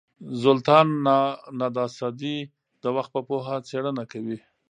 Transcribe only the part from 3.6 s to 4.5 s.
څېړنه کوي.